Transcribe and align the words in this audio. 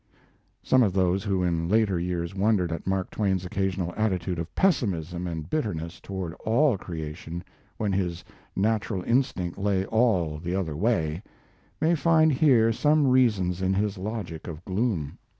Some 0.63 0.81
of 0.81 0.93
those 0.93 1.23
who 1.23 1.43
in 1.43 1.67
later 1.69 1.99
years 1.99 2.33
wondered 2.33 2.71
at 2.71 2.87
Mark 2.87 3.11
Twain's 3.11 3.45
occasional 3.45 3.93
attitude 3.95 4.39
of 4.39 4.55
pessimism 4.55 5.27
and 5.27 5.47
bitterness 5.47 5.99
toward 5.99 6.33
all 6.43 6.75
creation, 6.75 7.43
when 7.77 7.91
his 7.93 8.23
natural 8.55 9.03
instinct 9.03 9.59
lay 9.59 9.85
all 9.85 10.39
the 10.39 10.55
other 10.55 10.75
way, 10.75 11.21
may 11.79 11.93
find 11.93 12.31
here 12.33 12.73
some 12.73 13.05
reasons 13.05 13.61
in 13.61 13.75
his 13.75 13.99
logic 13.99 14.47
of 14.47 14.65
gloom. 14.65 15.19